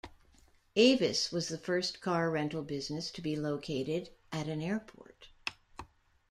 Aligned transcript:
Avis 0.75 1.31
was 1.31 1.47
the 1.49 1.59
first 1.59 2.01
car 2.01 2.31
rental 2.31 2.63
business 2.63 3.11
to 3.11 3.21
be 3.21 3.35
located 3.35 4.09
at 4.31 4.47
an 4.47 4.59
airport. 4.59 5.27